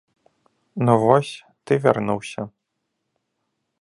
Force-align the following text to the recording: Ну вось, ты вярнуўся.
Ну 0.87 0.93
вось, 1.03 1.33
ты 1.65 1.73
вярнуўся. 1.83 2.41